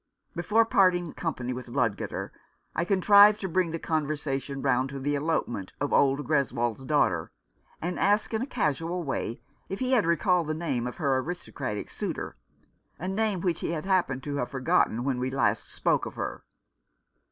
Before 0.35 0.65
parting 0.65 1.13
company 1.13 1.53
with 1.53 1.67
Ludgater 1.67 2.31
I 2.75 2.85
con 2.85 3.01
trived 3.01 3.37
to 3.41 3.47
bring 3.47 3.69
the 3.69 3.77
conversation 3.77 4.63
round 4.63 4.89
to 4.89 4.99
the 4.99 5.13
elope 5.13 5.47
ment 5.47 5.73
of 5.79 5.93
old 5.93 6.27
Greswold's 6.27 6.85
daughter, 6.85 7.31
and 7.83 7.99
asked 7.99 8.33
in 8.33 8.41
a 8.41 8.47
casual 8.47 9.03
way 9.03 9.43
if 9.69 9.77
he 9.77 9.91
had 9.91 10.07
recalled 10.07 10.47
the 10.47 10.55
name 10.55 10.87
of 10.87 10.97
her 10.97 11.15
aristocratic 11.19 11.91
suitor— 11.91 12.35
a 12.99 13.07
name 13.07 13.41
which 13.41 13.59
he 13.59 13.69
happened 13.73 14.23
to 14.23 14.37
have 14.37 14.49
forgotten 14.49 15.03
when 15.03 15.19
we 15.19 15.29
last 15.29 15.69
spoke 15.71 16.07
of 16.07 16.15
her. 16.15 16.43